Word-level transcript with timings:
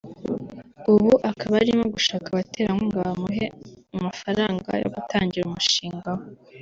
ubu 0.93 1.11
akaba 1.29 1.53
arimo 1.63 1.83
gushaka 1.95 2.25
abaterankunga 2.29 2.97
bamuhe 3.05 3.45
amafaranga 3.97 4.69
yo 4.81 4.89
gutangira 4.95 5.43
umushinga 5.47 6.09
we 6.17 6.23